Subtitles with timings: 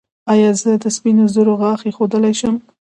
[0.31, 2.55] ایا زه د سپینو زرو غاښ ایښودلی شم؟